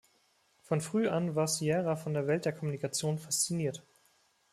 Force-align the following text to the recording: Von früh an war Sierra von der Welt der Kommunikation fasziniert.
Von 0.63 0.81
früh 0.81 1.09
an 1.09 1.35
war 1.35 1.47
Sierra 1.47 1.95
von 1.95 2.15
der 2.15 2.25
Welt 2.25 2.45
der 2.45 2.53
Kommunikation 2.53 3.19
fasziniert. 3.19 3.83